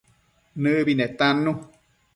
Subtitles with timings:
[0.61, 1.51] Nëbi netannu